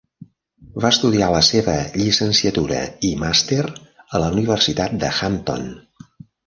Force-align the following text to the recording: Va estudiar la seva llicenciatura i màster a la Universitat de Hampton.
Va 0.85 0.89
estudiar 0.95 1.27
la 1.35 1.41
seva 1.49 1.75
llicenciatura 2.03 2.81
i 3.11 3.15
màster 3.27 3.63
a 3.69 4.25
la 4.25 4.35
Universitat 4.39 5.01
de 5.07 5.17
Hampton. 5.23 5.75